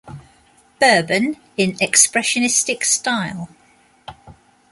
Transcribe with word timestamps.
Berben 0.81 1.37
in 1.57 1.73
expressionistic 1.77 2.83
style. 2.83 3.47